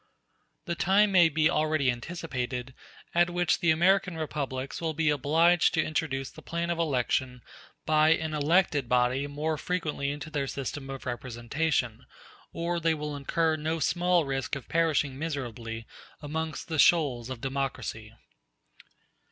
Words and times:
The 0.65 0.73
time 0.73 1.11
may 1.11 1.29
be 1.29 1.47
already 1.47 1.91
anticipated 1.91 2.73
at 3.13 3.29
which 3.29 3.59
the 3.59 3.69
American 3.69 4.17
Republics 4.17 4.81
will 4.81 4.95
be 4.95 5.11
obliged 5.11 5.75
to 5.75 5.83
introduce 5.83 6.31
the 6.31 6.41
plan 6.41 6.71
of 6.71 6.79
election 6.79 7.43
by 7.85 8.09
an 8.13 8.33
elected 8.33 8.89
body 8.89 9.27
more 9.27 9.59
frequently 9.59 10.09
into 10.09 10.31
their 10.31 10.47
system 10.47 10.89
of 10.89 11.05
representation, 11.05 12.07
or 12.51 12.79
they 12.79 12.95
will 12.95 13.15
incur 13.15 13.55
no 13.57 13.77
small 13.77 14.25
risk 14.25 14.55
of 14.55 14.67
perishing 14.67 15.19
miserably 15.19 15.85
amongst 16.19 16.67
the 16.67 16.79
shoals 16.79 17.29
of 17.29 17.39
democracy. 17.39 18.11